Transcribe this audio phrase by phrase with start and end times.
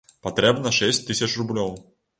[0.27, 1.75] Патрэбна шэсць тысяч рублёў.